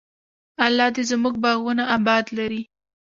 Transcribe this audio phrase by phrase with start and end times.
[0.65, 2.61] الله دې زموږ باغونه اباد لري.